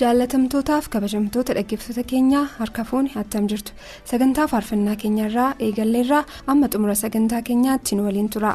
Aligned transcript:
Jaalatamtootaaf 0.00 0.88
kabajamtoota 0.94 1.54
dhaggeeffattoota 1.58 2.08
keenyaa 2.12 2.44
harka 2.58 2.84
fuunni 2.90 3.12
attam 3.22 3.48
jirtu 3.52 3.72
sagantaa 4.10 4.46
faarfannaa 4.52 4.96
keenyarraa 5.04 5.50
eegalleerraa 5.68 6.24
amma 6.54 6.68
xumura 6.74 6.94
sagantaa 7.04 7.42
keenyaatti 7.50 7.96
nu 7.96 8.04
waliin 8.08 8.30
tura. 8.36 8.52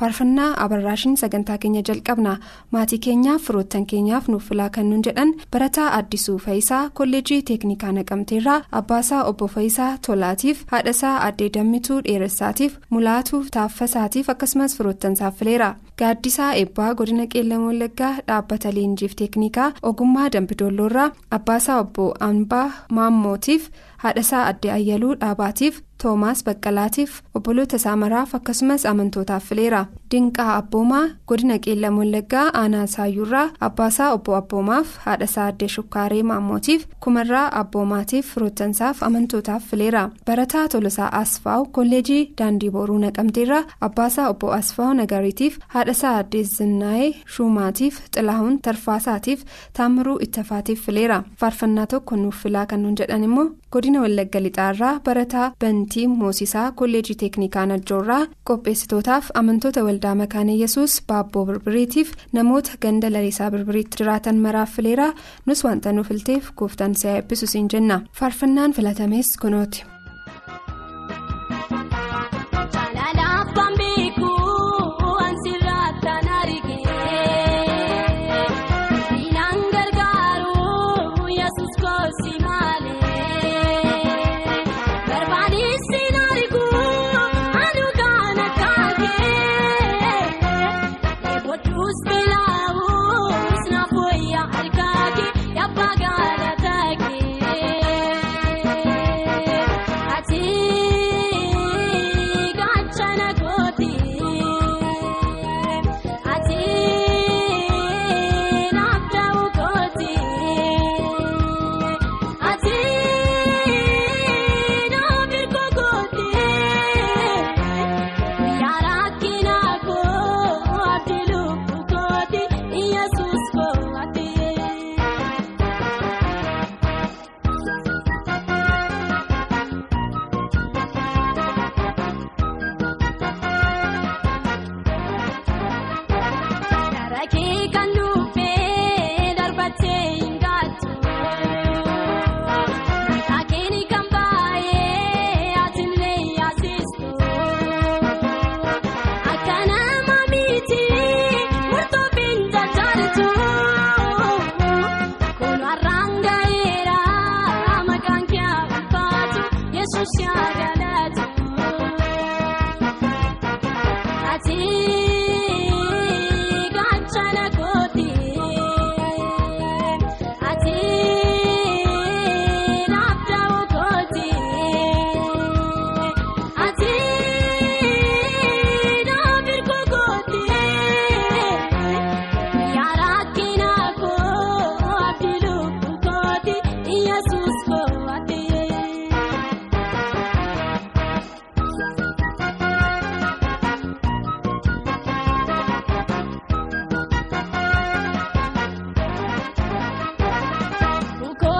Faarfannaa 0.00 0.48
abarraashin 0.64 1.16
sagantaa 1.22 1.58
keenya 1.62 1.82
jalqabna. 1.88 2.36
Maatii 2.72 2.98
keenyaaf 3.06 3.42
firoottan 3.46 3.86
keenyaaf 3.92 4.28
nuuf 4.28 4.48
filaa 4.48 4.68
kan 4.76 4.90
nuun 4.90 5.02
jedhan 5.06 5.34
barataa 5.52 5.88
addisuu 5.98 6.38
fayisaa 6.46 6.82
kolleejii 7.00 7.42
teeknikaa 7.50 7.92
naqamteerraa 7.98 8.60
abbaasaa 8.80 9.22
obbo 9.30 9.46
fayisaa 9.56 9.90
tolaatiif 10.06 10.64
haadhasaa 10.72 11.14
addee 11.28 11.50
dammituu 11.58 12.00
dheeressaatiif 12.08 12.78
mulaatuu 12.90 13.42
taaffasaatiif 13.56 14.30
akkasumas 14.34 14.76
firoottansaaf 14.78 15.36
fileera 15.38 15.68
gaaddisaa 16.02 16.52
eebbaa 16.62 16.94
godina 16.94 17.26
qeellam 17.34 17.66
wallaggaa 17.68 18.14
dhaabbata 18.28 18.72
leenjiif 18.76 19.14
teeknikaa 19.20 19.68
ogummaa 19.90 20.28
dambidoolloorraa 20.36 21.10
abbaasaa 21.38 21.78
obbo 21.84 22.06
anbaa 22.28 22.66
maammootiif 22.98 23.68
haadhasaa 24.04 24.46
addee 24.50 24.72
ayyaluu 24.78 25.14
dhaabaatiif 25.20 25.80
toomaas 26.02 26.44
baqqalaatiif 26.46 27.12
obboloota 27.38 27.78
saamaraaf 27.84 28.34
akkasumas 28.38 28.86
amantootaaf 28.92 29.44
fileera 29.50 29.80
dinqaa 30.12 30.50
abboomaa 30.60 31.04
godina 31.28 31.56
qeellam 31.64 31.98
wallaggaa 32.00 32.46
aanaa 32.62 32.86
saayyurraa 32.94 33.46
abbaasaa 33.68 34.10
obbo 34.16 34.34
abboomaaf 34.40 34.88
haadhasaa 35.06 35.46
addee 35.52 35.68
shukkaaree 35.76 36.22
maammootiif 36.30 36.86
kumarraa 37.06 37.46
abboomaatiif 37.60 38.32
firoottansaaf 38.34 39.02
amantootaaf 39.08 39.62
fileera 39.70 40.02
barataa 40.26 40.66
tolosaa 40.74 41.10
asfaaw 41.22 41.62
kolleejii 41.78 42.22
daandii 42.38 42.70
booruu 42.76 42.98
naqamteerraa 43.04 43.62
abbaasaa 43.88 44.28
obbo 44.32 44.52
asfaaw 44.60 44.92
nagariitiif 45.00 45.58
haadhasaa 45.74 46.14
addee 46.22 46.44
zinnaa'ee 46.56 47.10
shuumaatiif 47.36 48.00
xilahuun 48.16 48.58
tarfaasaatiif 48.66 49.44
taamiruu 49.78 50.18
ittafaatiif 50.26 50.84
fileera 50.86 51.22
faarfannaa 51.40 51.86
tokko 51.94 52.16
nuuf 52.22 52.42
filaa 52.42 52.66
kan 52.72 52.86
jedhan 53.00 53.24
immoo 53.28 53.46
godina 53.74 54.00
wallagga 54.04 54.40
lixaarraa 54.46 54.94
barataa 55.06 55.48
bantii 55.64 56.06
moosisaa 56.20 56.64
kolleejii 56.80 57.16
teeknikaa 57.22 57.66
najjoorraa 57.72 58.22
qopheessitootaaf 58.50 59.30
amantoota 59.40 59.84
waldaa 59.88 60.14
makaana 60.22 60.56
yesus 60.62 60.96
baabboo 61.12 61.44
birbiriitiif 61.50 62.10
namoota 62.38 62.78
ganda 62.86 63.12
lalisaa 63.16 63.50
birbiriitti 63.54 64.00
jiraatan 64.02 64.42
maraaf 64.46 64.74
fileeraa 64.78 65.12
nus 65.46 65.64
wanta 65.68 65.92
nuuf 65.92 66.08
filteef 66.14 66.50
gooftaan 66.62 66.94
si'a 67.02 67.16
eebbisu 67.20 67.46
siin 67.54 67.68
jenna 67.76 68.00
faarfannaan 68.20 68.72
filatames 68.80 69.36
kunooti. 69.44 69.84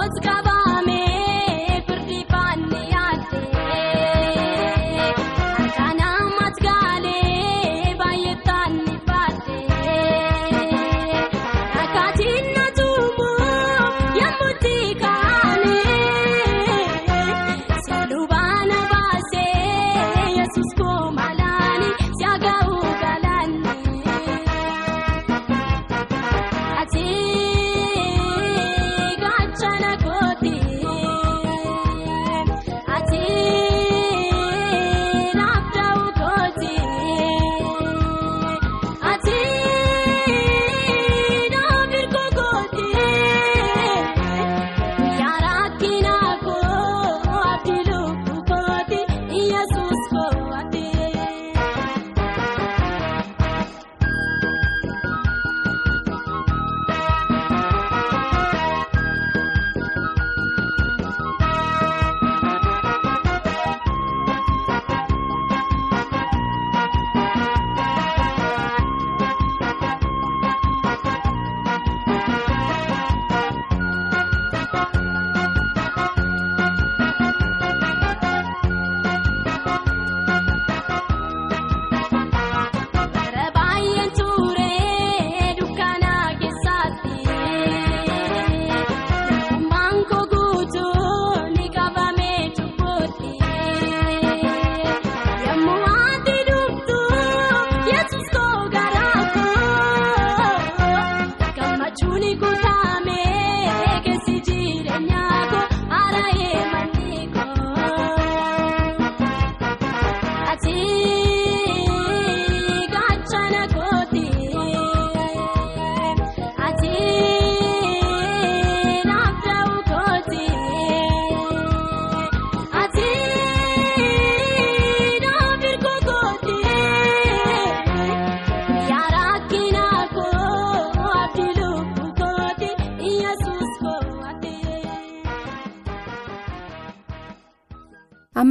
Ati 0.03 0.19
gaachana 0.25 0.50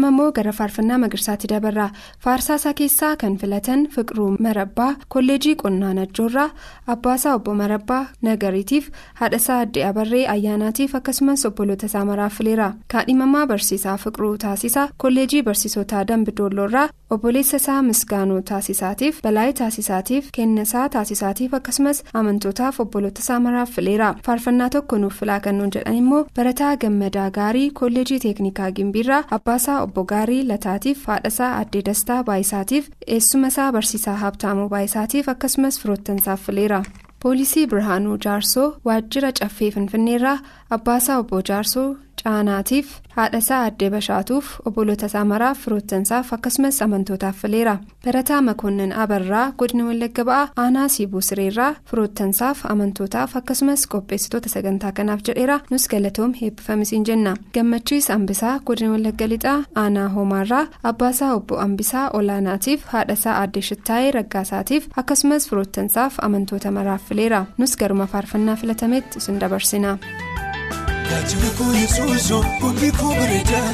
amma 0.00 0.08
immoo 0.14 0.30
gara 0.40 0.52
faarfannaa 0.58 0.98
magarsaatti 1.04 1.48
dabarra 1.54 1.86
faarsaasaa 2.24 2.74
keessaa 2.80 3.14
kan 3.22 3.36
filatan 3.40 3.86
fiqiruu 3.94 4.28
marabbaa 4.46 4.90
kolleejii 5.14 5.54
qonnaa 5.62 5.94
najjoorraa 5.98 6.48
abbaasaa 6.94 7.34
obbo 7.38 7.54
marabbaa 7.62 8.00
nagariitiif 8.28 8.88
haadhasaa 9.20 9.58
addee 9.64 9.84
abarree 9.90 10.22
ayyaanaatiif 10.34 10.94
akkasumas 10.98 11.44
obboloota 11.48 11.86
isaa 11.90 12.04
maraaf 12.10 12.34
fileera 12.38 12.68
kaadhimamaa 12.94 13.46
barsiisaa 13.52 13.96
fiqiruu 14.04 14.36
taasisaa 14.44 14.88
kolleejii 15.04 15.42
barsiisotaa 15.48 16.04
dambidoolloorraa 16.12 16.88
obboleessa 17.16 17.56
isaa 17.62 17.82
misgaanuu 17.90 18.40
taasisaatiif 18.52 19.22
balaayii 19.26 19.52
taasisaatiif 19.60 20.28
kennasaa 20.36 20.88
taasisaatiif 20.96 21.54
akkasumas 21.60 22.02
amantootaaf 22.20 22.80
obboloota 22.86 23.20
isaa 23.26 23.40
maraaf 23.46 23.70
fileera 23.78 24.14
faarfannaa 24.26 24.70
tokko 24.76 24.98
nuuf 25.04 25.18
filaa 25.20 25.40
kan 25.46 25.60
jedhan 25.76 25.96
immoo 26.02 26.24
barataa 26.36 26.76
gammadaa 26.84 27.30
gaarii 27.38 27.70
kolleejii 27.80 28.18
teeknikaa 28.26 28.70
gimbiirraa 28.76 29.22
abbaasaa 29.38 29.78
obbo 29.90 30.04
gaarii 30.14 30.40
lataatiif 30.52 31.04
haadhasaa 31.12 31.52
addee 31.60 31.82
dastaa 31.90 32.22
baayisaatiif 32.30 32.90
eessumasaa 33.18 33.70
barsiisaa 33.78 34.16
habtaamuu 34.24 34.68
baayisaatiif 34.74 35.28
akkasumas 35.34 35.80
firoottansaaf 35.82 36.40
fileera. 36.46 36.82
poolisii 37.22 37.66
birhaanuu 37.70 38.14
jaarsoo 38.24 38.68
waajjira 38.88 39.30
caffee 39.38 39.70
finfinneerraa 39.74 40.38
abbaasaa 40.76 41.18
obbo 41.22 41.40
jaarsoo 41.48 41.88
caanaatiif 42.24 42.88
haadhasaa 43.16 43.60
addee 43.68 43.90
bashaatuuf 43.94 44.46
obboloota 44.68 45.06
isaa 45.10 45.24
maraaf 45.32 45.58
firoottansaaf 45.64 46.32
akkasumas 46.36 46.82
amantootaaf 46.86 47.36
fileera 47.42 47.74
barataa 48.04 48.40
makoonnin 48.48 48.92
abarraa 49.04 49.46
godina 49.62 49.84
wallagga 49.88 50.24
ba'aa 50.30 50.48
aanaa 50.64 50.88
siibuu 50.94 51.20
sireerraa 51.28 51.70
firoottansaaf 51.90 52.64
amantootaaf 52.72 53.36
akkasumas 53.40 53.86
qopheessitoota 53.94 54.48
sagantaa 54.54 54.92
kanaaf 54.98 55.20
jedheera 55.28 55.58
nus 55.70 55.88
galatoom 55.94 56.32
heebbifamisiin 56.40 57.04
jenna 57.10 57.34
gammachiis 57.54 58.10
ambisaa 58.16 58.54
godina 58.70 58.90
wallagga 58.94 59.28
lixaa 59.34 59.58
aanaa 59.84 60.08
hoomaarraa 60.16 60.64
abbaasaa 60.92 61.32
obbo 61.38 61.58
ambisaa 61.66 62.06
olaanaatiif 62.20 62.84
haadhasaa 62.94 63.38
addee 63.42 63.62
shittaayee 63.70 64.10
raggaasaatiif 64.18 64.88
akkasumas 65.02 65.48
firoottansaaf 65.50 66.14
amantoota 66.28 66.70
maraaf 66.78 67.02
fileera 67.08 67.44
nus 67.58 67.76
garuma 67.82 68.06
faarfannaa 68.14 68.56
filatametti 68.56 69.18
isin 69.18 69.40
dabarsina. 69.40 69.98
Gaachana 71.10 71.50
koo 71.58 71.72
yesuusoo 71.80 72.42
kumbii 72.60 72.90
koo 73.00 73.12
bareedaa 73.18 73.68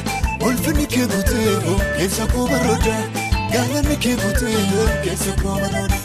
ulfinni 0.47 0.85
kee 0.93 1.05
guuteewoo 1.13 1.77
keessa 1.97 2.25
koo 2.33 2.45
baroodaa 2.51 3.01
gaalanni 3.53 3.95
kee 4.05 4.15
guuteewoo 4.21 4.87
keessa 5.03 5.33
koo 5.41 5.55
baroodaa 5.61 5.99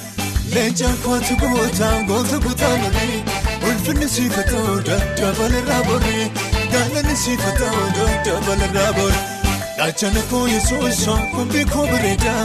leencaan 0.54 0.96
kootu 1.04 1.36
gootaa 1.42 1.92
goota 2.10 2.38
guutaa 2.46 2.72
malee 2.84 3.18
ulfinni 3.70 4.08
siifatoodaa 4.14 5.00
dabalarraa 5.20 5.82
booree 5.90 6.26
gaalanni 6.72 7.16
siifatoodaa 7.24 8.10
dabalarraa 8.30 8.92
booree 8.98 9.22
gaachana 9.78 10.22
koo 10.32 10.46
yesuusoo 10.54 11.18
kumbii 11.36 11.64
koo 11.74 11.86
bareedaa 11.92 12.42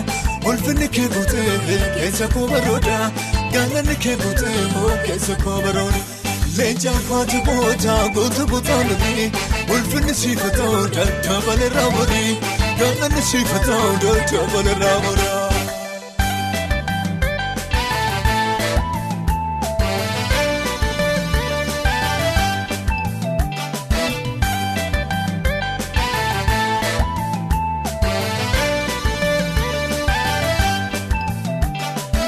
ulfinni 0.51 0.87
kee 0.99 1.07
guuteewoo 1.17 1.81
keessa 1.97 2.27
koo 2.37 2.47
baroodaa 2.53 3.11
gaalanni 3.55 3.95
kee 4.07 4.15
guuteewoo 4.23 4.93
keessa 5.07 5.35
koo 5.43 5.61
baroodaa. 5.67 6.05
Leencaan 6.57 7.01
kwaatu 7.07 7.37
booda 7.47 7.95
goota 8.15 8.45
booda 8.51 8.77
nabii 8.89 9.25
ulfinni 9.75 10.13
siifataa 10.21 10.79
dabalarraa 11.27 11.89
borii 11.97 12.31
gaalanni 12.79 13.21
siifataa 13.31 13.83
dabalarraa 14.31 14.97
boraa. 15.07 15.43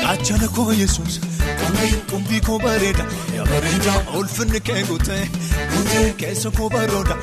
Gaachana 0.04 0.48
koo 0.56 0.72
yesuus 0.82 1.20
kumbii 2.10 2.42
koo 2.48 2.60
bareeda 2.63 3.04
bareeda 3.50 3.94
ulfinni 4.18 4.60
kee 4.68 4.84
guutee 4.89 5.24
keessa 6.18 6.51
koo 6.58 6.70
barooda 6.70 7.15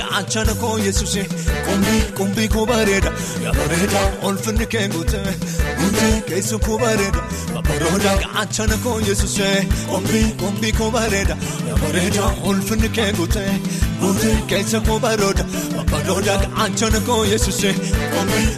gaachana 0.00 0.54
koo 0.62 0.76
yesuus 0.86 1.14
kumbii 2.18 2.48
koo 2.54 2.66
bareeda 2.70 3.12
bareeda 3.58 4.00
ulfinni 4.28 4.66
kee 4.74 4.88
guutee 4.94 5.34
keessa 6.28 6.58
koo 6.66 6.78
bareeda 6.78 7.22
gaachana 8.24 8.76
koo 8.84 8.98
yesuus 9.08 9.38
kumbii 10.42 10.72
koo 10.78 10.90
bareeda 10.96 11.36
bareeda 11.82 12.30
ulfinni 12.52 12.88
kee 12.98 13.12
guutee 13.20 14.36
keessa 14.52 14.80
koo 14.88 14.98
barooda 15.06 15.44
gaachana 16.56 17.00
koo 17.10 17.24
yesuus 17.32 17.62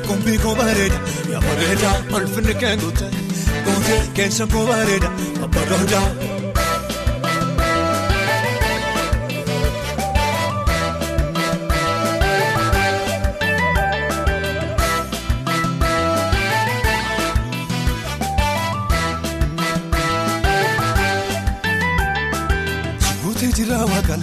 kumbii 0.09 0.38
koo 0.47 0.54
bareeda 0.62 1.00
bareeda 1.49 1.95
ulfinni 2.16 2.54
kee 2.64 2.76
guutee. 2.76 3.11
Keessa 4.14 4.47
koo 4.52 4.66
bareeda 4.66 5.11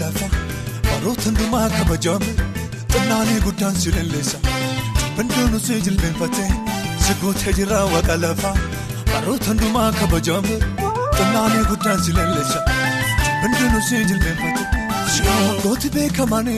lafa 0.01 0.27
baroota 0.89 1.23
hundumaa 1.29 1.67
kabajame 1.77 2.31
xinnaanii 2.93 3.39
guddaan 3.45 3.75
si 3.81 3.91
leelleessa 3.95 4.37
bandoon 5.17 5.55
osoo 5.59 5.79
jilbeenfatee 5.87 6.49
si 7.05 7.13
gootee 7.21 7.53
jira 7.59 7.79
waaqa 7.93 8.15
lafa. 8.23 8.51
Baroota 9.13 9.47
hundumaa 9.51 9.89
kabajame 9.99 10.55
xinnaanii 11.17 11.65
guddaan 11.71 11.99
si 12.05 12.11
leelleessa 12.19 12.59
hundinuu 13.43 13.81
si 13.89 13.95
jilbeenfate 14.09 14.63
gooti 15.63 15.89
beekamane 15.95 16.57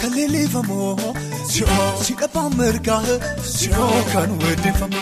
kan 0.00 0.12
leellifamoo 0.16 1.14
si 2.04 2.14
dhabaan 2.20 2.52
mirgaa 2.60 3.02
kan 4.12 4.30
weeddeeffamu 4.44 5.00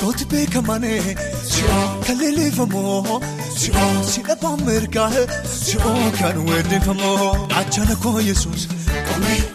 gooti 0.00 0.24
beekamane 0.30 0.92
kan 2.06 2.16
leellifamoo 2.20 3.20
si 4.10 4.20
dhabaan 4.28 4.60
mirgaa 4.66 5.10
kan 6.18 6.36
weeddeeffamu 6.48 7.12
gaachana 7.52 7.96
koo 8.02 8.20
yesuus 8.28 8.68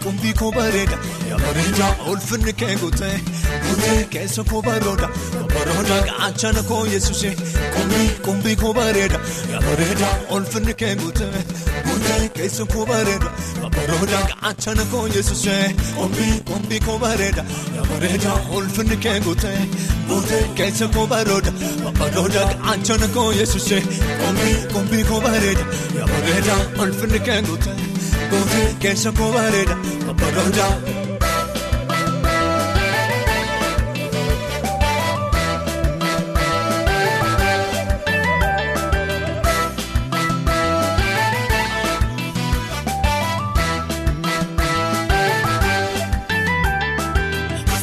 kumbii 0.04 0.34
koo 0.40 0.52
bareeda 0.52 0.98
bareeda 1.44 1.88
ulfinni 2.12 2.54
kee 2.62 2.76
guutee 2.82 3.16
guutee 3.66 4.04
keessa 4.16 4.44
koo 4.50 4.62
barooda 4.62 5.08
barooda 5.54 5.98
gaachana 6.10 6.64
koo 6.70 6.86
yesuus 6.94 7.24
kumbii 8.26 8.56
koo 8.64 8.74
bareeda 8.80 9.20
bareeda 9.68 10.10
ulfinni 10.38 10.74
kee 10.82 10.96
guutee 11.02 11.44
guutee 11.88 12.30
keessa 12.40 12.66
koo 12.74 12.86
bareeda 12.92 13.32
barooda 13.78 14.20
gaachana 14.32 14.86
koo 14.92 15.06
yesuus 15.16 15.46
kumbii 16.50 16.80
koo 16.88 16.98
bareeda 17.06 17.46
bareeda 17.92 18.34
ulfinni 18.60 18.98
kee 19.08 19.20
guutee 19.30 19.58
guutee 20.12 20.44
keessa 20.60 20.88
koo 20.98 21.08
barooda 21.16 21.52
barooda 22.00 22.46
gaachana 22.66 23.08
koo 23.18 23.32
yesuus 23.40 23.70
kumbii 24.74 25.04
koo 25.10 25.22
bareeda 25.22 25.66
bareeda 26.14 26.56
ulfinni 26.84 27.20
kee 27.30 27.42
guutee. 27.50 27.93
Gootee 28.34 28.68
keessa 28.86 29.12
koo 29.20 29.32
bareeda 29.38 29.76
babbaroota. 30.08 30.68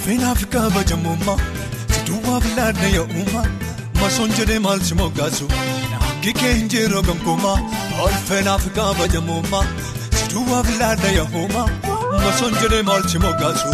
Feenaaf 0.04 0.40
kabajamummaa 0.54 1.38
siduwwaaf 1.94 2.46
laadna 2.58 2.88
yaa'ummaa 2.96 3.46
masoon 4.00 4.32
jedhee 4.38 4.58
maal 4.66 4.80
si 4.88 4.94
moggaasu 5.00 5.48
naangi 5.92 6.32
kee 6.40 6.52
hin 6.58 6.68
jiruu 6.74 7.02
gonkumaa 7.08 7.56
ol 8.06 8.14
feenaaf 8.30 8.66
kabajamummaa. 8.78 9.64
Duwwaaf 10.30 10.68
laadna 10.80 11.10
yaa'ummaa 11.18 11.66
masoon 12.24 12.54
jedhee 12.62 12.82
maal 12.88 13.02
si 13.12 13.18
moggaasu 13.24 13.70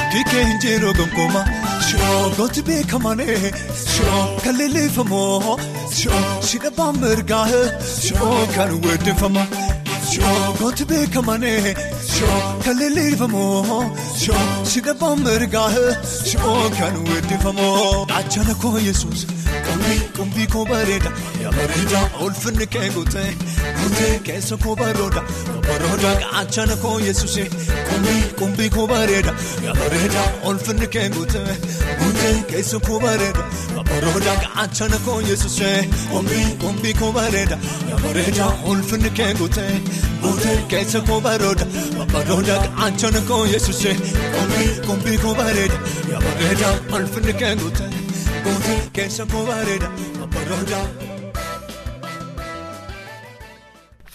akki 0.00 0.22
kee 0.30 0.44
hin 0.48 0.58
jiruu 0.64 0.92
gonkumaa 0.98 1.44
gooti 2.38 2.62
beekamane 2.68 3.26
kan 4.44 4.54
leellifamoo 4.60 5.56
si 6.48 6.58
dhabaan 6.64 7.00
mirgaa 7.04 7.46
kan 8.56 8.70
weeddeeffamu 8.86 9.44
gooti 10.60 10.84
beekamane 10.92 11.52
kan 12.66 12.76
leellifamoo 12.82 13.80
si 14.74 14.80
dhabaan 14.88 15.24
mirgaa 15.26 15.68
kan 16.78 16.94
weeddeeffamu 17.10 17.68
gaachana 18.12 18.54
koo 18.64 18.76
yesuus 18.88 19.26
Qumbii 20.16 20.46
koo 20.52 20.64
bareeda 20.66 21.10
ulfinni 22.24 22.66
kee 22.74 22.88
guutee 22.94 23.28
guutee 23.80 24.18
keessa 24.26 24.56
koo 24.64 24.74
barooda 24.76 25.22
barooda 25.68 26.10
gaachana 26.22 26.76
koo 26.82 26.98
yesuuse 27.00 27.44
qumbii 28.40 28.68
koo 28.74 28.86
bareeda 28.90 29.32
ulfinni 30.50 30.86
kee 30.96 31.08
guutee 31.16 31.56
guutee 32.02 32.34
keessa 32.50 32.78
koo 32.88 33.00
bareeda 33.00 33.44
barooda 33.90 34.34
gaachana 34.44 34.98
koo 35.06 35.20
yesuuse 35.30 35.70
qumbii 36.64 36.94
koo 37.00 37.12
bareeda 37.12 37.58
ulfinni 38.72 39.10
kee 39.20 39.32
guutee 39.40 39.80
guutee 40.22 40.56
keessa 40.74 41.00
koo 41.10 41.20
barooda 41.28 41.66
barooda 42.12 42.58
gaachana 42.80 43.20
koo 43.30 43.44
yesuuse 43.54 43.96
qumbii 44.86 45.18
koo 45.24 45.34
bareeda 45.34 45.78
ulfinni 46.98 47.32
kee 47.32 47.54
guutee. 47.62 47.87
Gootii 48.48 48.90
keessa 48.92 49.26
koo 49.26 49.44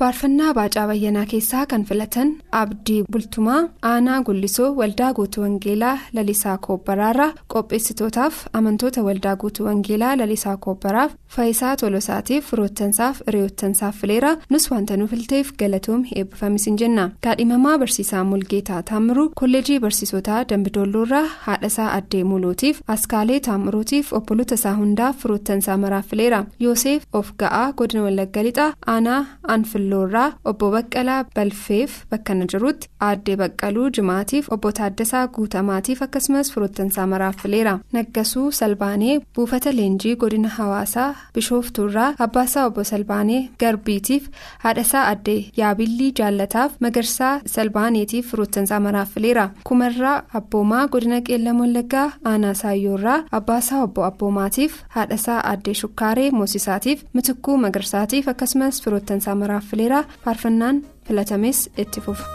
faarfannaa 0.04 0.54
baacaa 0.58 0.82
bayyanaa 0.88 1.26
keessaa 1.32 1.66
kan 1.72 1.84
filatan 1.90 2.30
abdii 2.62 3.04
bultumaa 3.12 3.60
aanaa 3.90 4.16
gullisoo 4.28 4.70
waldaa 4.80 5.12
guutuu 5.18 5.44
wangeelaa 5.44 5.94
lalisaa 6.18 6.56
koobbaraarraa 6.66 7.28
qopheessitootaaf 7.54 8.40
amantoota 8.60 9.04
waldaa 9.06 9.36
guutuu 9.44 9.66
wangeelaa 9.68 10.10
lalisaa 10.22 10.56
koobbaraaf 10.66 11.12
faayisaa 11.36 11.76
tolosaatiif 11.82 12.50
firoottansaaf 12.50 13.22
hiriyoottansaaf 13.28 13.96
fileera 14.02 14.32
nus 14.56 14.66
wanta 14.74 14.98
nu 14.98 15.08
filteef 15.14 15.54
galatoom 15.62 16.04
eebbifamis 16.16 16.66
hin 16.70 16.78
jenna 16.84 17.08
kaadhimamaa 17.28 17.78
barsiisaa 17.86 18.24
mulgeetaa 18.34 18.82
taamiruu 18.92 19.26
kolleejii 19.44 19.80
barsiisotaa 19.86 20.42
dambidoolloorraa 20.52 21.24
haadhasaa 21.48 21.88
addee 22.02 22.24
mulootiif 22.34 22.82
askaalee 22.98 23.40
taamiruutiif 23.48 24.14
obboloota 24.22 24.56
isaa 24.62 24.76
hundaaf 24.82 25.18
firoottansaa 25.24 25.78
maraaf 25.88 26.08
fileera 26.12 26.44
yoosef 26.68 27.04
of 27.22 27.32
ga'aa 27.46 27.66
godina 27.74 28.04
wallagga 28.10 28.44
lixaa 28.50 28.70
aanaa 28.98 29.24
anfil. 29.58 29.90
Loorraa 29.94 30.28
obbo 30.52 30.72
baqqalaa 30.76 31.20
balfeef 31.36 31.98
bakka 32.12 32.34
na 32.40 32.46
jirutti 32.54 32.88
aaddee 33.10 33.36
baqqaluu 33.44 33.88
jimaatiif 33.98 34.52
obbo 34.58 34.72
taaddasaa 34.80 35.24
guutamaatiif 35.38 36.02
akkasumas 36.08 36.52
firoottansaa 36.54 37.08
maraaf 37.14 37.38
fileera 37.44 37.76
naggasuu 37.98 38.48
salbaanee 38.60 39.16
buufata 39.36 39.72
leenjii 39.80 40.16
godina 40.24 40.50
hawaasaa 40.58 41.10
bishooftuurraa 41.36 42.10
abbaasaa 42.26 42.66
obbo 42.70 42.84
salbaanee 42.92 43.42
garbiitiif 43.62 44.30
haadhasaa 44.64 45.04
addee 45.14 45.40
yaabillii 45.62 46.12
jaallataaf 46.20 46.72
magarsaa 46.86 47.34
salbaaneetiif 47.56 48.30
firoottansaa 48.32 48.80
maraaf 48.86 49.10
fileera 49.16 49.46
kumarraa 49.70 50.16
abboomaa 50.40 50.84
godina 50.94 51.20
qeellam 51.28 51.60
wallaggaa 51.64 52.08
aanaa 52.32 52.54
saayyoorraa 52.62 53.20
abbaasaa 53.40 53.82
obbo 53.88 54.06
abboomaatiif 54.10 54.74
haadhasaa 54.96 55.40
addee 55.54 55.74
shukkaaree 55.82 56.30
moosisaatiif 56.40 57.04
mitikkuu 57.18 57.58
magarsaatiif 57.66 58.28
akkasumas 58.34 58.82
firoottansaa 58.84 59.36
maraaf 59.42 59.64
fileera 59.72 59.82
faarfannaan 60.26 60.78
filatames 61.08 61.60
itti 61.84 62.02
fufa. 62.06 62.26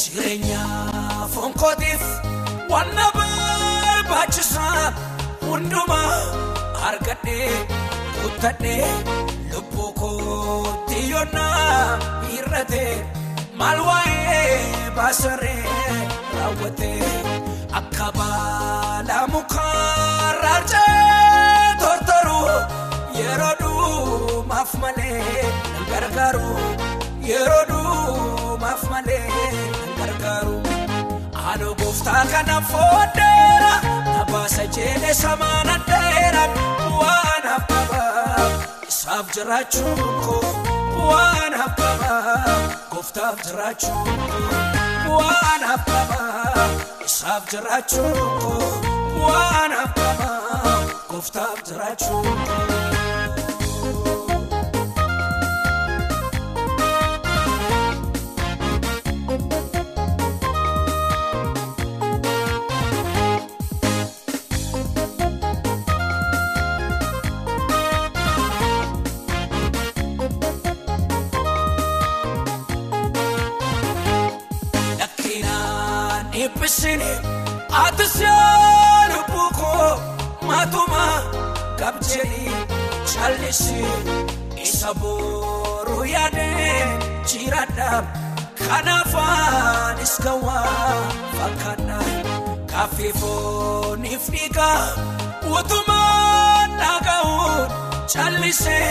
Jireenya 0.00 0.62
fonkootiif 1.34 2.02
wanna 2.72 3.06
barbaachisaa 3.16 4.92
hundumaa 5.46 6.14
argadhee 6.88 7.50
kuttadhee 8.22 8.88
lubbuu 9.54 9.92
kootti 10.00 10.98
yoonnaa 11.10 11.98
hir'atee 12.32 12.92
maal 13.60 13.78
waa'ee 13.88 14.90
baasaree 14.96 15.62
raawwatee 16.36 17.12
akka 17.80 18.08
baala 18.18 19.18
mukaa 19.34 19.82
tortoruu 20.44 21.51
yeroo 23.22 23.52
dhumaaf 23.62 24.72
malee 24.82 25.42
nan 25.72 25.84
gargaaru 25.92 26.48
yeroo 27.30 27.62
dhumaaf 27.70 28.82
malee 28.92 29.22
nan 29.78 29.92
gargaaru 30.00 30.56
haaloo 31.42 31.74
gooftaa 31.82 32.24
kana 32.32 32.58
fooddeera 32.72 33.72
nabaasa 34.10 34.66
jeelee 34.76 35.14
samaana 35.22 35.76
dheera 35.88 36.44
waan 37.00 37.48
habbabaa 37.52 38.48
isaaf 38.92 39.32
jiraachuun 39.36 40.02
koo 40.26 40.42
waan 41.10 41.54
habbabaa 41.62 42.56
gooftaaf 42.94 43.42
jiraachuun 43.46 44.22
koo 45.06 45.18
waan 45.18 45.66
habbabaa 45.72 46.68
isaaf 47.08 47.50
jiraachuun 47.54 48.22
koo 48.44 49.26
waan 49.26 49.76
habbabaa 49.80 50.76
gooftaaf 51.10 51.58
jiraachuun 51.70 52.30
koo. 52.48 52.81
Ati 76.82 78.06
siyaa 78.12 79.06
lubbuu 79.10 79.50
koo 79.58 79.90
matuma 80.46 81.02
gabjeeni 81.78 82.50
callisi 83.12 83.84
isa 84.64 84.90
booruu 84.94 86.04
yaadee 86.04 86.98
jiraadha 87.30 87.90
kanaafaanis 88.66 90.14
gawaa 90.24 90.98
fakkaadha 91.38 92.00
kaaffee 92.72 93.12
fooniif 93.20 94.26
dhiigaa 94.34 94.82
utumaa 95.58 96.66
dhaga'uun 96.80 97.70
callisee 98.14 98.90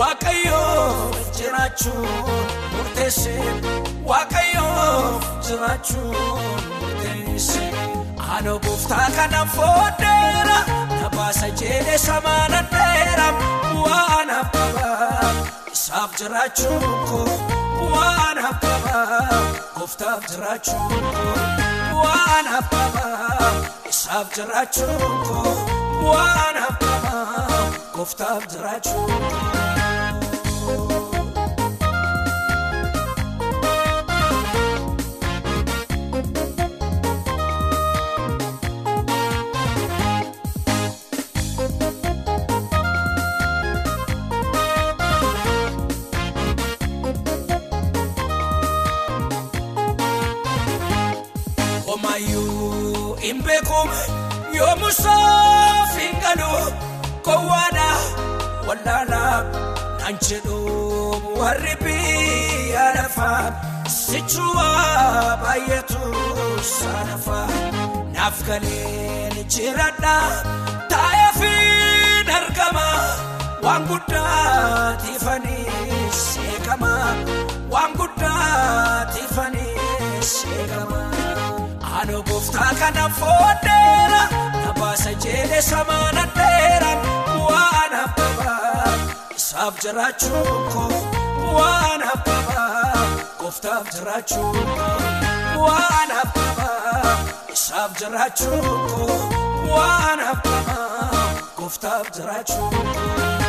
waaqayyoof 0.00 1.16
jiraachuun 1.38 2.08
murteessee 2.74 3.54
waaqayyoof 4.10 5.30
jiraachuun. 5.48 6.49
Ano 8.40 8.58
gooftaa 8.58 9.08
kana 9.16 9.44
fooddeera 9.54 10.58
nabaasa 11.00 11.48
jeelee 11.60 11.98
samaana 11.98 12.60
dheera 12.72 13.26
waan 13.84 14.30
habbabaa 14.36 15.32
isaaf 15.72 16.16
jiraachuun 16.20 16.86
koo 17.10 17.36
waan 17.94 18.38
habbabaa 18.46 19.42
gooftaaf 19.76 20.24
jiraachuun 20.30 21.04
koo 21.18 22.00
waan 22.04 22.46
habbabaa 22.54 23.52
isaaf 23.92 24.32
jiraachuun 24.36 25.16
koo 25.28 25.54
waan 26.10 26.56
habbabaa 26.64 27.60
gooftaaf 27.96 28.48
jiraachuun 28.54 29.59
wallaalaa 58.84 59.42
naan 60.00 60.16
jedhu 60.28 60.56
warri 61.40 61.74
biyya 61.84 62.84
lafaa 62.96 63.52
sichuuwa 63.96 64.68
baay'atu 65.42 66.00
saanafa 66.70 67.40
naaf 68.14 68.38
galeen 68.48 69.36
jiradha 69.54 70.14
taa'ee 70.92 71.28
fi 71.40 71.52
argama 72.38 72.86
waan 73.66 73.84
guddaa 73.90 74.96
tiifanii 75.04 75.66
seekama 76.22 76.92
waan 77.76 77.92
guddaa 78.00 79.06
tiifanii 79.14 79.76
seekama. 80.34 81.00
Ano 82.00 82.22
gooftaa 82.28 82.72
kana 82.80 83.04
fooddeera 83.20 84.20
nabaasa 84.64 85.12
jeelee 85.24 85.62
samaana 85.70 86.22
isaaf 89.50 89.74
jiraachuun 89.82 90.58
koo 90.72 90.98
waan 91.56 92.02
habbabaa 92.08 93.06
gooftaaf 93.40 93.86
jiraachuun 93.94 94.58
koo 95.54 95.64
waan 95.66 96.10
habbabaa 96.18 97.16
isaaf 97.56 97.96
jiraachuun 98.00 98.68
koo 98.92 99.18
waan 99.74 100.20
haftamaa 100.28 101.18
gooftaaf 101.58 102.06
jiraachuu. 102.16 102.68
Akka 102.70 103.39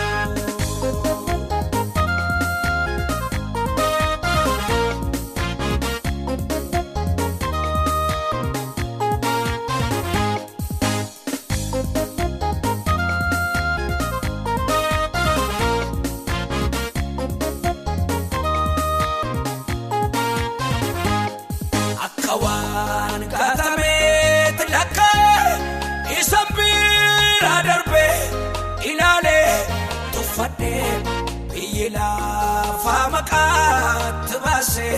maqaatti 33.22 34.38
baasee 34.46 34.98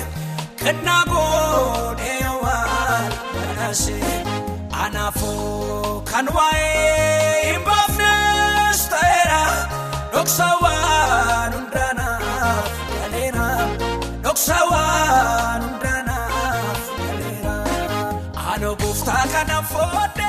kennaa 0.64 1.04
godhee 1.12 2.30
waan 2.44 3.12
banaasee 3.34 4.14
anaafuu 4.84 6.02
kan 6.12 6.28
waa'ee 6.36 7.52
hin 7.52 7.62
baafnes 7.68 8.82
ta'eera 8.94 9.42
dhoksa 10.14 10.48
waan 10.64 11.52
hundaanaaf 11.58 12.72
galeera 12.96 13.48
dhoksa 14.24 14.60
waan 14.72 15.62
hundaanaaf 15.68 16.82
galeera 17.04 17.56
aanoo 18.48 18.76
gooftaa 18.84 19.24
kana 19.36 19.60
fooddeera 19.74 20.23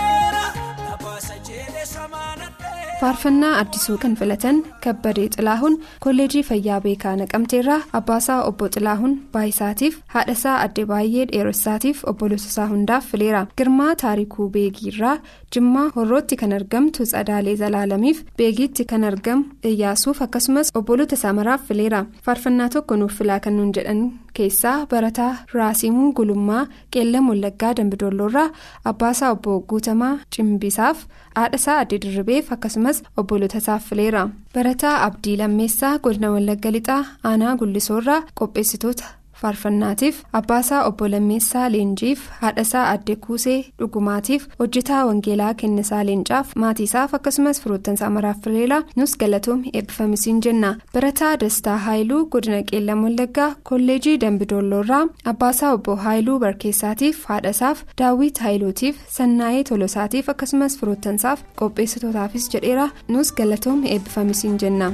faarfannaa 3.01 3.53
addisuu 3.61 3.97
kan 4.03 4.15
filatan 4.21 4.59
kabbadee 4.85 5.27
xilaahuun 5.35 5.75
kolleejii 6.05 6.43
fayyaa 6.49 6.81
beekaa 6.85 7.15
naqamteerraa 7.21 7.81
abbaasaa 7.99 8.39
obbo 8.49 8.69
xilaahuun 8.75 9.15
baayisaatiif 9.35 9.99
haadhasaa 10.15 10.57
adde 10.65 10.85
baay'ee 10.93 11.27
dheeressaatiif 11.33 12.05
obbolootaasaa 12.13 12.67
hundaaf 12.73 13.05
fileera. 13.11 13.47
Girmaa 13.59 13.95
taarikuu 14.03 14.49
beegiirraa 14.57 15.17
jimmaa 15.55 15.87
horrootti 15.97 16.37
kan 16.43 16.53
argamtu 16.59 17.03
tsadaalee 17.11 17.57
zalaalamiif 17.63 18.23
beegiitti 18.39 18.85
kan 18.93 19.05
argamu 19.11 19.45
iyyaasuuf 19.71 20.23
akkasumas 20.27 20.71
obboloota 20.81 21.15
isaa 21.21 21.33
maraaf 21.41 21.67
fileera. 21.69 22.05
Faarfannaa 22.25 22.69
tokko 22.77 22.97
nuuf 22.97 23.19
filaa 23.19 23.41
kan 23.41 23.57
nuun 23.57 23.73
jedhan 23.79 24.05
keessaa 24.37 24.79
barataa 24.93 25.33
raasimuu 25.55 26.13
gulummaa 26.19 26.63
qeellam 26.95 27.29
wallaggaa 27.31 27.75
dambidoolloorraa 27.79 28.49
abbaasaa 28.91 29.31
obbo 29.35 29.61
guutamaa 29.71 30.15
cimbisaaf 30.37 31.05
haadhasaa 31.37 31.77
adde 31.83 31.99
dirribeef 32.05 32.51
akkasumas 32.57 32.94
obboloota 33.21 33.59
isaaf 33.63 33.85
fileera 33.89 34.23
barataa 34.55 34.95
abdii 35.07 35.37
lammeessaa 35.41 35.99
godina 36.05 36.31
wallagga 36.35 36.71
lixaa 36.77 37.03
aanaa 37.31 37.57
gullisoorraa 37.61 38.21
qopheessitoota 38.41 39.05
faarfannaatiif 39.45 40.21
abbaasaa 40.41 40.83
obbo 40.91 41.09
lammeessaa 41.15 41.69
leenjiif 41.77 42.21
haadhasaa 42.43 42.85
adde 42.95 43.17
kuusee 43.27 43.57
dhugumaatiif 43.79 44.47
hojjetaa 44.61 45.01
wangeelaa 45.11 45.55
kennisaa 45.63 46.03
leencaaf 46.11 46.53
maatiisaaf 46.65 47.15
akkasumas 47.19 47.61
firoottansaa 47.65 48.11
maraaf 48.17 48.43
fileera 48.45 48.83
nus 49.01 49.17
galatoomii 49.25 49.71
eebbifamisiin 49.81 50.41
jenna 50.49 50.71
barataa 50.95 51.33
dastaa 51.45 51.77
haayiluu 51.87 52.23
godina 52.37 52.63
qeellam 52.71 53.05
wallaggaa 53.09 53.51
kolleejii 53.71 54.17
dambidoolloorraa 54.27 55.03
abbaasaa 55.33 55.73
obbo 55.79 55.97
haayiluu 56.07 56.39
barkeessaatiif 56.47 57.25
haadhasaaf 57.33 57.83
daawwit 58.03 58.39
haayiluutiif 58.47 58.97
sannaayee 59.19 59.65
tolosaatiif 59.73 60.29
akkasumas 60.35 60.79
firoottansaaf 60.81 61.43
qopheessitootaafis 61.63 62.49
jedheera 62.57 62.89
nus 63.09 63.35
galatoomii 63.41 63.93
eebbifamisiin 63.97 64.59
jenna. 64.65 64.93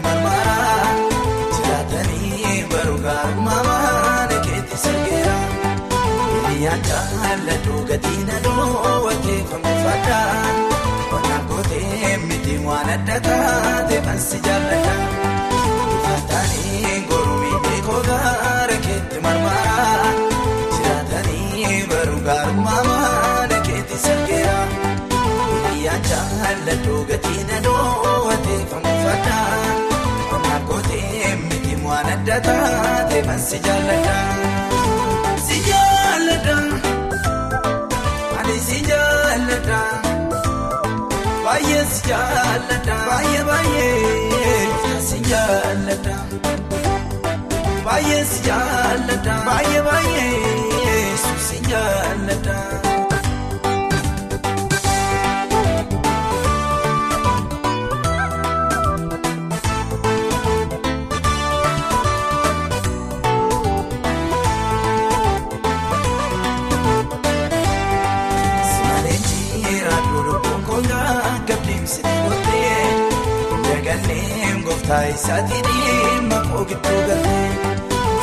Keetti 0.00 0.08
marmaraa 0.08 0.92
jiraatanii 1.54 2.64
baruu 2.72 2.98
gaarummaa 3.04 4.26
keetti 4.46 4.76
sirgeera. 4.82 5.34
Hiriyyaan 6.32 6.82
jaalladhu 6.88 7.82
gatii 7.90 8.24
na 8.28 8.36
dhoowwatee 8.46 9.40
fangufataa 9.50 10.44
Qonnaan 11.10 11.44
kootee 11.50 12.16
miti 12.28 12.56
waan 12.66 12.90
adda 12.94 13.20
taate 13.26 14.00
kan 14.06 14.18
si 14.28 14.40
jaalladha. 14.46 14.94
Ifatanii 15.96 16.96
gurmii 17.10 17.82
kogaara 17.88 18.76
keetti 18.86 19.20
marmaraa 19.26 20.14
jiraatanii 20.76 21.86
baruu 21.92 22.20
gaarummaa 22.30 23.60
keetti 23.68 23.98
sirgeera. 24.06 24.58
Hiriyyaan 25.12 26.02
jaalladhu 26.10 27.04
gatii 27.12 27.44
na 27.52 27.60
dhoowwatee 27.68 28.60
fangufataa 28.70 29.48
Qonnaan 29.50 29.58
kootee 29.60 29.78
miti 29.78 29.89
taate 32.46 33.18
kan 33.28 33.40
si 33.48 33.58
jaalladha. 33.66 34.18
Si 35.46 35.56
jaalladha 35.68 36.56
ani 38.40 38.56
si 38.66 38.78
jaalladha 38.90 39.80
baay'ee 41.44 41.82
si 41.94 42.00
jaalladha 42.10 42.96
baay'ee 43.08 43.42
baay'ee 43.50 44.64
si 45.08 45.18
jaalladha 45.30 46.16
baay'ee 47.86 48.22
si 48.32 48.38
jaalladha 48.48 49.34
baay'ee 49.48 49.82
baay'ee 49.88 51.06
si 51.48 51.56
jaalladha. 51.70 52.58
Isaatii 74.90 75.62
dhimma 75.66 76.38
koo 76.50 76.64
gidduu 76.70 77.02
galtee 77.08 77.50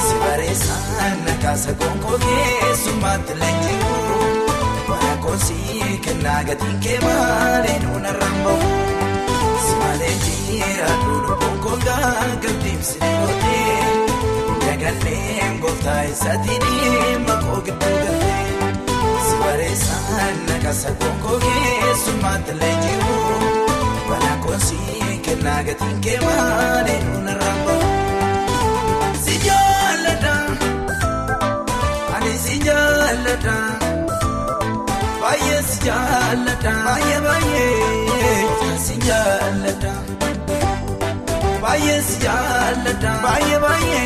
Si 0.08 0.16
bareessaan 0.24 1.18
nakaasa 1.28 1.72
gonkoo 1.80 2.18
keessummaatti 2.24 3.34
leenji'u 3.40 3.94
Bara 4.90 5.14
koosii 5.24 5.98
kennaa 6.06 6.44
gatiin 6.50 6.80
kee 6.84 7.00
maalee 7.06 7.78
nuunarraan 7.84 8.38
bahu 8.44 8.70
Simaleen 9.68 10.20
jira 10.26 10.90
lubbuun 11.06 11.58
koolaa 11.64 12.28
gabdeemsi 12.44 13.00
dhiibotee 13.00 13.80
Daganneen 14.68 15.60
gooftaa 15.62 16.02
isaatii 16.12 16.60
dhimma 16.66 17.36
koo 17.46 17.62
gidduu 17.70 17.98
galtee. 18.04 18.46
Sibareessaan 19.30 20.36
nakaasa 20.50 20.90
gonkoo 21.02 21.40
keessummaatti 21.48 22.60
leenji'u 22.60 23.16
koosii 24.46 24.97
kennaa 25.28 25.62
gatiin 25.68 25.98
kee 26.06 26.20
maalee 26.26 27.00
nuunarraan 27.06 27.60
bahu 27.66 27.88
Si 29.26 29.36
jaalladha 29.48 30.36
ani 32.18 32.34
si 32.46 32.56
jaalladha 32.68 33.56
baay'ee 35.22 35.62
si 35.72 35.78
jaalladha 35.88 36.74
baay'ee 36.88 37.20
baay'ee 37.28 38.78
si 38.86 38.96
jaalladha 39.08 39.94
baay'ee 41.64 42.00
si 42.10 42.16
jaalladha 42.26 43.12
baay'ee 43.26 43.60
baay'ee 43.66 43.97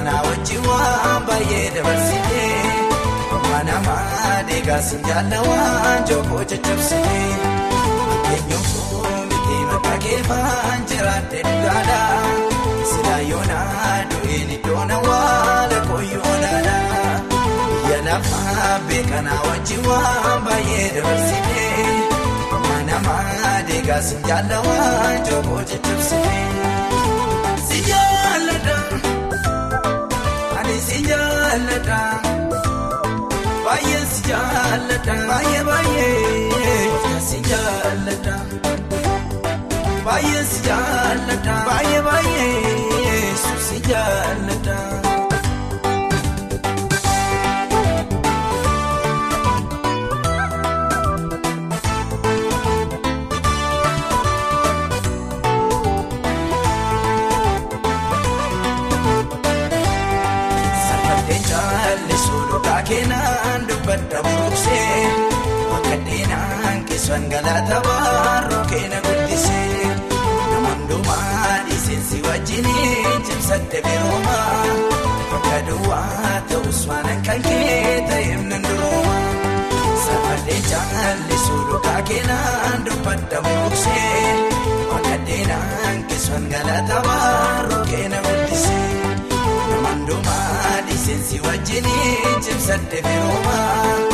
beekanaa 0.00 0.22
wajjin 0.26 0.62
waan 0.66 1.22
baay'ee 1.26 1.70
dabarsitee. 1.74 2.62
Amma 3.36 3.58
namaa 3.68 4.36
deeggarsin 4.48 5.02
jaalla 5.08 5.40
waan 5.48 6.04
jookoo 6.08 6.44
caccabsitee. 6.50 7.34
Eenyuun 8.32 9.28
miti 9.30 9.56
maqaa 9.72 9.98
keefaan 10.04 10.80
jiraate 10.92 11.38
dhugaadha. 11.48 12.00
Sila 12.90 13.16
yoonaa 13.30 13.96
du'een 14.10 14.50
iddoo 14.56 14.84
nawwaala 14.92 15.78
koyyoonaadha. 15.90 16.76
Biyya 17.30 17.98
lafaa 18.08 18.78
beekanaa 18.88 19.40
wajjin 19.48 19.82
waan 19.88 20.40
baay'ee 20.48 20.88
dabarsitee 20.96 21.88
namaa 22.90 23.56
deegaa 23.68 24.02
si 24.08 24.14
jaallawaa 24.28 25.10
jooboo 25.28 25.62
jajjabsitee 25.70 26.46
jaalladha 31.60 32.00
baay'ee 33.64 34.04
si 34.12 34.20
jaalladha 34.28 35.16
baay'ee 35.30 35.62
baay'ee 35.68 37.20
si 37.28 37.38
jaalladha 37.50 38.36
baay'ee 40.06 40.44
si 40.52 40.60
jaalladha 40.68 41.56
baay'ee 41.68 42.02
baay'ee 42.08 43.34
si 43.68 43.76
jaalladha. 43.90 44.69
Galata 67.18 67.80
baaruu 67.86 68.64
keena 68.70 68.98
guddisee 69.06 69.86
namoonni 70.50 70.96
dhiiseensi 71.68 72.22
wajjiniin 72.26 73.22
cimsadde 73.26 73.78
birooma 73.86 74.36
bakka 75.32 75.58
duwwaa 75.68 76.34
ta'us 76.50 76.80
waan 76.88 77.22
kan 77.26 77.42
kee 77.48 77.96
ta'eef 78.10 78.42
nan 78.50 78.62
durooma 78.68 79.16
safardee 80.04 80.60
jaallisuu 80.70 81.60
dhugaa 81.70 82.02
keenan 82.10 82.84
dubbadda 82.86 83.38
buruqsee 83.46 84.34
akka 84.98 85.16
deenaan 85.26 85.98
keessan 86.08 86.44
galata 86.54 87.02
baaruu 87.08 87.84
keena 87.90 88.18
guddisee. 88.26 88.88
Namandumaa 89.70 90.76
dhiiseensi 90.86 91.40
wajjiniin 91.46 92.40
cimsadde 92.46 92.98
firooma 93.08 93.58
Bakka 94.00 94.09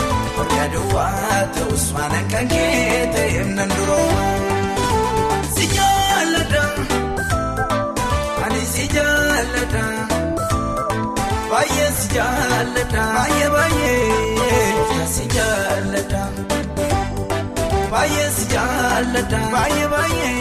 duwwaa 0.74 1.40
ta'us 1.56 1.84
waan 1.96 2.14
kan 2.32 2.46
kee 2.52 3.00
ta'eef 3.14 3.48
nan 3.58 3.70
durooma. 3.76 4.24
Si 5.54 5.64
jaalladha 5.76 6.64
ani 8.46 8.62
si 8.74 8.84
jaalladha 8.96 9.84
baay'ee 11.50 11.90
si 12.00 12.06
jaalladha 12.16 13.04
baay'ee 13.16 13.48
baay'ee 13.56 15.06
si 15.14 15.24
jaalladha 15.36 16.22
baay'ee 17.92 18.28
si 18.38 18.44
jaalladha 18.54 19.40
baay'ee 19.54 19.88
baay'ee 19.94 20.34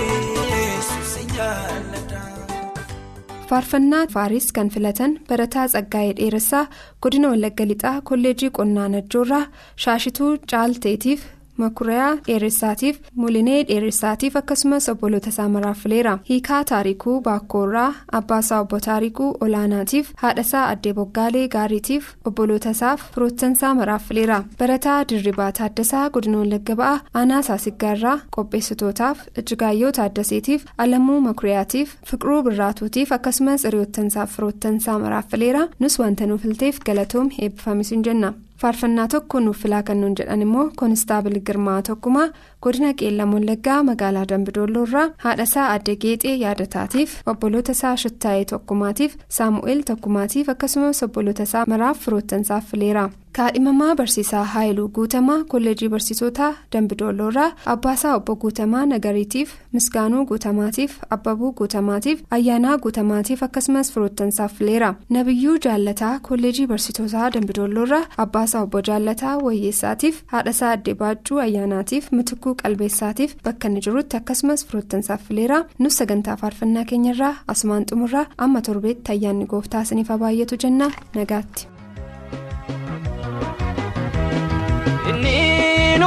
faarfannaa 3.49 4.05
faaris 4.13 4.47
kan 4.58 4.69
filatan 4.75 5.12
barataa 5.29 5.65
tsaggaa'ee 5.73 6.13
dheeressaa 6.19 6.63
godina 7.05 7.29
wallagga 7.34 7.65
lixaa 7.71 7.95
kolleejii 8.10 8.49
qonnaa 8.58 8.88
najjoorraa 8.95 9.43
shaashituu 9.86 10.31
caalteetiif 10.51 11.25
makuriyaa 11.58 12.12
dheeressaatiif 12.28 13.00
mulinee 13.15 13.63
dheeressaatiif 13.68 14.36
akkasumas 14.41 14.89
obboloota 14.89 15.30
isaa 15.30 15.50
maraaffileera. 15.50 16.18
Hiikaa 16.30 16.63
taarikuu 16.72 17.22
baakkoorraa 17.22 17.94
abbaasaa 18.20 18.60
obbo 18.65 18.80
taarikuu 18.88 19.30
olaanaatiif 19.48 20.12
haadhasaa 20.24 20.65
addee 20.74 20.94
boggaalee 20.94 21.48
gaariitiif 21.56 22.06
obboloota 22.26 22.70
isaaf 22.78 23.02
firoottansaa 23.15 23.74
maraaffileera. 23.82 24.44
Barataa 24.60 25.00
dirribaa 25.10 25.52
taaddasaa 25.60 26.10
godina 26.10 26.38
wallagga 26.44 26.76
ba'aa 26.82 27.00
aanaa 27.22 27.41
saasiggaarraa 27.50 28.18
qopheessitootaaf 28.38 29.18
ijjigaayyoo 29.41 29.91
taaddaseetiif 30.00 30.65
alamuu 30.78 31.20
makuriyaatiif 31.28 31.96
fiqiruu 32.12 32.41
birraatuutiif 32.50 33.12
akkasumas 33.20 33.63
hiriyoottansaaf 33.63 34.36
firoottansaa 34.36 35.00
maraaffileera. 35.00 35.68
Nus 35.80 36.00
wanta 36.00 36.26
nuuf 36.28 36.46
ilteef 36.46 36.80
galatoom 36.86 37.30
eebbifamisiin 37.41 38.04
jenna. 38.10 38.34
Faarfannaa 38.62 39.08
tokko 39.13 39.39
nuuf 39.39 39.58
filaa 39.63 39.84
kan 39.88 40.02
nuun 40.02 40.13
jedhan 40.20 40.41
immoo 40.46 40.65
koonistaabil 40.82 41.39
girmaa 41.48 41.82
tokkumaa 41.89 42.28
godina 42.62 42.94
qeellam 43.00 43.34
wallaggaa 43.38 43.82
magaalaa 43.89 44.26
dambidoolloorraa 44.32 45.10
haadhasaa 45.26 45.68
adde 45.76 45.96
geexee 46.06 46.36
yaadataatiif 46.46 47.13
obboloota 47.34 47.72
isaa 47.78 47.96
shittaayee 48.04 48.46
tokkumaatiif 48.54 49.18
saamu'eel 49.38 49.84
tokkumaatiif 49.91 50.50
akkasumas 50.56 51.04
obboloota 51.08 51.44
isaa 51.50 51.65
maraaf 51.74 52.00
firoottansaaf 52.06 52.65
fileera 52.72 53.06
kaadhimamaa 53.38 53.96
barsiisaa 54.00 54.44
haayiluu 54.52 54.88
guutamaa 54.98 55.38
kolleejii 55.54 55.89
barsiisotaa 55.94 56.52
dambidoolloorraa 56.74 57.48
abbaasaa 57.74 58.13
obbo 58.20 58.36
guutamaa 58.44 58.86
nagariitiif 58.91 59.50
misgaanuu 59.78 60.26
guutamaatiif 60.30 60.94
abbabuu 61.15 61.52
guutamaatiif 61.62 62.22
ayyaanaa 62.38 62.78
guutamaatiif 62.86 63.44
akkasumas 63.48 63.91
firoottansaaf 63.94 64.54
fileera 64.60 64.94
nabiyyuu 65.18 65.58
jaallataa 65.65 66.13
kolleejii 66.30 66.68
barsiisotaa 66.72 67.30
dambidoolloorraa 67.38 68.04
abbaasaa 68.26 68.62
obbo 68.68 68.82
jaallataa 68.89 69.38
wayyeessaatiif 69.48 70.22
haadhasaa 70.36 70.72
addee 70.78 70.94
baachuu 71.04 71.39
ayyaanaatiif 71.48 72.12
mitikuu 72.12 72.55
qalbeessaatiif 72.63 73.36
bakka 73.46 73.68
inni 73.70 73.82
jirutti 73.88 74.18
akkasumas 74.20 74.65
firoottansaaf 74.68 75.22
fileera 75.28 75.60
nus 75.80 75.98
sagantaa 76.02 76.38
faarfannaa 76.41 76.86
keenyarraa 76.91 77.34
asumaan 77.54 77.86
xumurraa 77.91 78.26
amma 78.48 78.62
torbeetti 78.68 79.12
ayyaanni 79.15 79.46
gooftaa 79.54 79.82
isiniif 79.88 80.10
haa 80.13 80.22
baay'atu 80.26 80.56
jenna 80.65 80.91
nagaatti. 81.20 81.63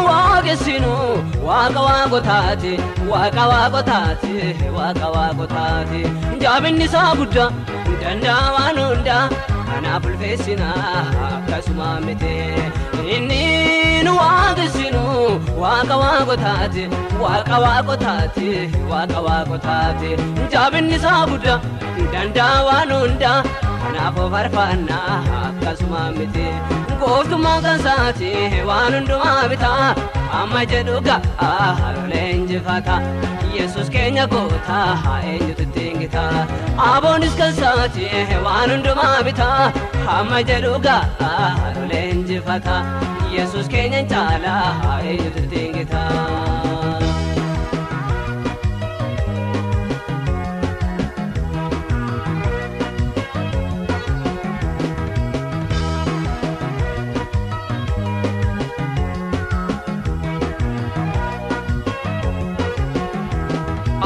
Waaqessinu 0.09 0.91
waaqa 1.47 1.81
waaqotaati 1.87 2.73
waaqa 3.11 3.43
waaqotaati 3.51 4.33
waaqa 4.77 5.07
waaqotaati 5.17 6.01
jaabinni 6.43 6.85
isaa 6.89 7.11
guddaa 7.19 7.49
danda'a 8.03 8.47
waan 8.57 8.79
hundaa 8.85 9.25
kanaaf 9.71 10.05
ulfeessina 10.11 10.69
akkasuma 11.29 11.89
miti 12.07 12.35
inni 13.17 13.43
nu 14.09 14.15
waaqessinu 14.21 15.03
waaqa 15.63 15.97
waaqotaati 16.03 16.85
waaqa 17.23 17.57
waaqotaati 17.65 18.49
waaqa 18.93 19.19
waaqotaati 19.29 20.11
jaabinni 20.57 20.97
isaa 21.01 21.23
guddaa 21.31 21.59
danda'a 22.15 22.59
waan 22.69 22.91
hundaa 22.99 23.39
kanaaf 23.83 24.17
farfaannaa 24.35 25.17
akkasuma 25.49 26.03
miti. 26.19 26.47
gooftummaa 27.01 27.59
kan 27.67 27.79
saati 27.87 28.31
waan 28.71 28.93
hundumaa 28.99 29.43
bitaa 29.53 29.89
amma 30.41 30.63
jedhu 30.73 30.97
ga'a 31.09 31.51
harolee 31.83 32.27
injifata 32.39 32.97
yesus 33.59 33.89
keenya 33.97 34.25
gootaa 34.33 35.19
eenyutu 35.33 35.65
gitaa 35.77 35.88
aboonis 37.19 37.35
kan 37.39 37.53
saati 37.59 38.07
waan 38.47 38.71
hundumaa 38.73 39.23
bitaa 39.29 39.73
amma 40.17 40.39
jedhu 40.51 40.71
ga'a 40.87 41.31
harolee 41.63 42.05
injifata 42.15 42.77
yesus 43.37 43.67
keenya 43.75 44.03
caalaa 44.13 45.01
eenyutu 45.09 45.43
ittiin 45.47 45.73
gitaa. 45.79 47.19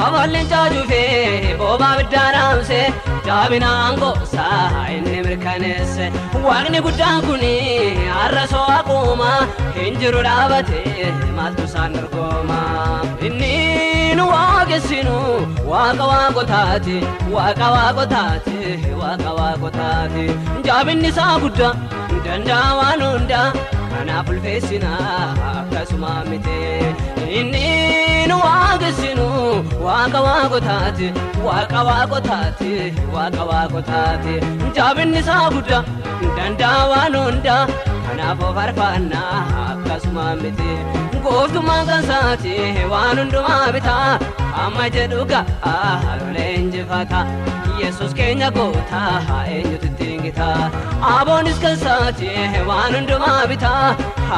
Aballeen 0.05 0.47
caajufee 0.53 1.57
boobaa 1.59 1.97
biddaan 1.99 2.35
haamsee 2.41 2.87
jaabinaan 3.27 3.99
goosaa 4.03 4.87
inni 4.97 5.19
mirkaneesse. 5.27 6.07
Waaqni 6.47 6.81
guddaan 6.87 7.21
kun 7.27 7.45
har'a 8.19 8.45
soo 8.53 8.67
aquuma 8.79 9.31
hin 9.79 9.99
jiru 10.03 10.23
dhaabatee 10.29 11.11
maaltu 11.37 11.63
isaan 11.71 11.93
dorgoma 11.97 12.61
inni 13.29 13.53
nu 14.19 14.25
waaqessinu 14.33 15.17
waaqa 15.73 16.05
waaqotaati 16.13 16.97
waaqa 17.37 17.67
waaqotaati 17.77 18.59
waaqa 19.03 19.31
waaqotaati 19.41 20.25
jaabinni 20.69 21.09
isaa 21.15 21.35
guddaa 21.45 21.73
danda'a 22.27 22.69
waan 22.81 23.01
hundaa 23.09 23.47
kanaaf 24.03 24.29
ulfeessina 24.35 24.91
akkasuma 25.51 26.13
miti 26.29 26.57
inni 27.41 27.67
nu 28.31 28.37
waaqessinu 28.45 29.27
waaqa 29.87 30.21
waaqotaati 30.27 31.09
waaqa 31.47 31.81
waaqotaati 31.89 32.71
waaqa 33.15 33.43
waaqotaati 33.51 34.35
jaabinni 34.79 35.19
isaa 35.25 35.45
guddaa 35.55 35.83
danda'a 36.39 36.83
waan 36.93 37.15
hundaa 37.23 37.63
kanaafuu 38.13 38.53
faarfannaa 38.59 39.41
akkasuma 39.71 40.25
miti. 40.43 40.73
Gooftummaan 41.25 41.87
kan 41.89 42.05
isaati 42.05 42.55
waan 42.93 43.19
hundumaa 43.23 43.73
bitaa 43.75 44.19
amma 44.63 44.87
jedhu 44.95 45.25
ga'a 45.33 45.75
lolee 46.23 46.49
injifata 46.61 47.21
yesus 47.83 48.15
keenya 48.19 48.49
gootaa 48.57 49.45
eenyutu 49.55 49.89
gitaa 50.25 50.71
aboonis 51.13 51.59
kan 51.63 51.75
isaati 51.79 52.29
waan 52.71 52.95
hundumaa 52.97 53.47
bitaa 53.53 53.87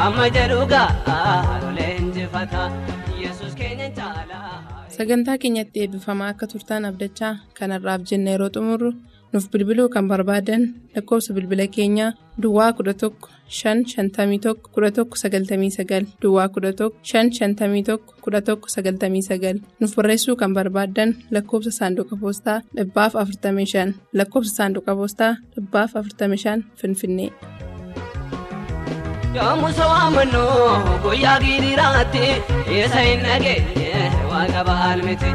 amma 0.03 0.29
jedhu 0.37 0.59
ga'a 0.73 1.17
lolee 1.63 1.89
injifata 2.03 2.63
yesus 3.23 3.53
keenya 3.61 3.89
caalaa. 3.97 4.53
sagantaa 4.97 5.37
keenyatti 5.43 5.77
eebbifamaa 5.85 6.29
akka 6.35 6.47
turtaan 6.53 6.85
abdachaa 6.91 7.33
kanarraaf 7.59 8.01
jenna 8.11 8.29
yeroo 8.35 8.49
xumurru 8.57 8.91
nuuf 9.35 9.45
bilbiluu 9.53 9.87
kan 9.95 10.05
barbaadan 10.11 10.61
lakkoofsa 10.95 11.33
bilbila 11.37 11.65
keenyaa 11.77 12.11
duwwaa 12.43 12.69
11 12.79 13.09
551 13.55 14.53
1199 14.77 16.05
duwwaa 16.23 16.47
11 16.57 16.89
551 17.11 17.97
1199 18.27 19.59
nuuf 19.79 19.93
barreessuu 19.97 20.35
kan 20.41 20.53
barbaadan 20.57 21.09
lakkoofsa 21.37 21.71
saanduqa 21.79 22.15
poostaa 22.23 22.57
dhibbaaf 22.77 23.13
45 23.23 23.93
lakkoofsa 24.19 24.53
saanduqa 24.59 24.95
poostaa 25.01 25.33
dhibbaaf 25.55 25.91
45 25.95 26.61
finfinnee. 26.81 27.29
Yoomusa 29.37 29.85
waamannoo 29.91 30.99
guyyaa 31.03 31.39
giidiraatti 31.45 32.25
isa 32.81 32.99
hin 33.07 33.19
dhageenye 33.25 33.89
waaqa 34.31 34.61
ba'aal 34.69 35.01
miti. 35.07 35.31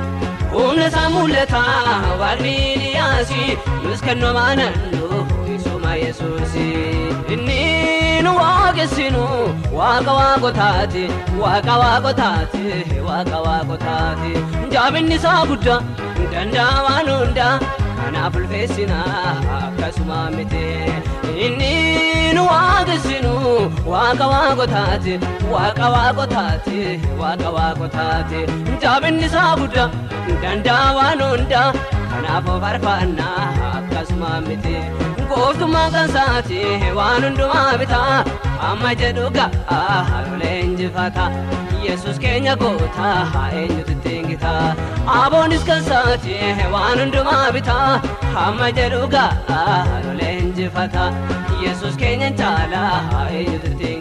Humna 0.54 0.86
isaa 0.90 1.08
mul'ataa 1.16 2.16
waaqni 2.22 2.54
Iliyaasi 3.20 3.59
nus 3.85 4.00
kennoo 4.00 4.33
maanannoo 4.33 5.18
isuma 5.54 5.90
Yesuusi. 6.02 6.64
Inni 7.35 8.22
nu 8.24 8.30
waaqessinu 8.40 9.24
waaqa 9.78 10.12
waaqotaati 10.18 11.02
waaqa 11.42 11.74
waaqotaati 11.83 12.64
waaqa 13.09 13.38
waaqotaati. 13.46 14.33
Jaabinni 14.72 15.14
isaa 15.20 15.44
guddaa 15.50 15.78
danda'a 16.33 16.78
waan 16.87 17.09
hundaa 17.16 17.52
kanaaf 17.98 18.35
ulfeessinaa 18.40 19.37
akkasuma 19.59 20.18
miti. 20.37 20.64
Inni 21.46 21.74
nu 22.38 22.42
waaqessinu 22.50 23.35
waaqa 23.92 24.26
waaqotaati 24.33 25.14
waaqa 25.54 25.87
waaqotaati 25.96 26.78
waaqa 27.20 27.48
waaqotaati. 27.59 28.40
Jaabinni 28.83 29.26
isaa 29.30 29.52
guddaa 29.62 29.88
danda'a 30.42 30.88
waan 30.98 31.20
hundaa 31.30 31.68
kanaafuu 32.10 32.58
faarfannaa 32.64 33.46
akkasuma 33.78 34.30
miti. 34.48 34.76
Gooftummaan 35.30 35.92
kan 35.96 36.08
isaati 36.10 36.60
waan 36.98 37.22
hundumaa 37.28 37.72
bitaa 37.82 38.24
amma 38.68 38.94
jedhu 39.02 39.26
ga'a 39.38 39.80
lolee 40.30 40.56
injifata. 40.66 41.26
Yesus 41.84 42.18
keenya 42.22 42.54
gootaa 42.60 43.46
eenyutu 43.60 43.92
ittiin 43.92 44.26
gitaa 44.30 44.74
aboonis 45.20 45.62
kan 45.68 45.80
isaati 45.84 46.34
waan 46.74 46.98
hundumaa 47.02 47.46
bitaa 47.56 48.00
amma 48.46 48.68
jedhu 48.78 49.00
ga'a 49.16 49.60
lolee 50.06 50.34
injifata 50.44 51.06
Yesus 51.64 51.96
keenya 52.02 52.30
caalaa 52.42 53.26
eenyutu 53.38 53.66
ittiin 53.72 54.00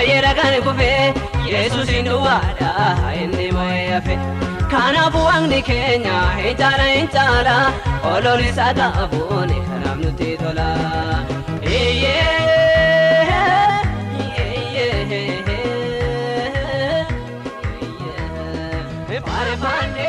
baay'ee 0.00 0.20
dhagaan 0.24 0.54
kufee 0.66 1.14
Yesuusin 1.52 2.06
duwwaadha 2.06 2.70
inni 3.22 3.48
moo'ee 3.56 3.88
hafe. 3.94 4.14
Kanaafuu 4.72 5.24
waaqni 5.26 5.58
keenya 5.68 6.14
hin 6.38 6.56
caala 6.60 6.86
hin 6.92 7.08
caala 7.16 7.56
oloon 8.12 8.44
isaa 8.48 8.70
qabuun 8.80 9.52
kanaaf 9.68 9.98
nutti 10.04 10.30
tola. 10.44 10.68
Faarfannee 19.26 19.99